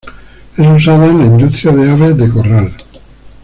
Es 0.57 0.67
usada 0.67 1.05
en 1.05 1.19
la 1.19 1.25
industria 1.25 1.71
de 1.73 1.91
aves 1.91 2.17
de 2.17 2.27
corral. 2.27 2.73